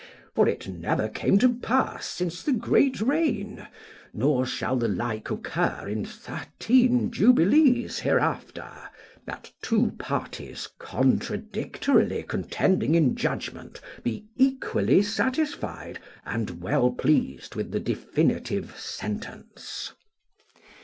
For 0.33 0.49
it 0.49 0.67
never 0.67 1.07
came 1.07 1.37
to 1.37 1.59
pass 1.59 2.07
since 2.07 2.41
the 2.41 2.53
great 2.53 2.99
rain, 3.01 3.67
nor 4.15 4.47
shall 4.47 4.75
the 4.75 4.87
like 4.87 5.29
occur 5.29 5.87
in 5.87 6.05
thirteen 6.05 7.11
jubilees 7.11 7.99
hereafter, 7.99 8.67
that 9.27 9.51
two 9.61 9.91
parties 9.99 10.67
contradictorily 10.79 12.23
contending 12.23 12.95
in 12.95 13.15
judgment 13.15 13.79
be 14.01 14.25
equally 14.37 15.03
satisfied 15.03 15.99
and 16.25 16.63
well 16.63 16.89
pleased 16.89 17.53
with 17.53 17.69
the 17.71 17.79
definitive 17.79 18.75
sentence. 18.79 19.93